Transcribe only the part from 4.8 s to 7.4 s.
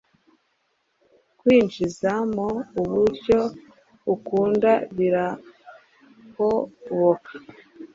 birahoboka